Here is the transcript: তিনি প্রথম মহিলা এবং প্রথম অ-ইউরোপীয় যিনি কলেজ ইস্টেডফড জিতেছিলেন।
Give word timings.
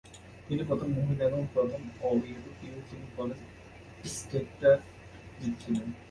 তিনি 0.47 0.63
প্রথম 0.63 0.89
মহিলা 0.97 1.23
এবং 1.25 1.41
প্রথম 1.53 1.81
অ-ইউরোপীয় 2.01 2.75
যিনি 2.89 3.07
কলেজ 3.17 3.39
ইস্টেডফড 4.03 4.63
জিতেছিলেন। 5.39 5.87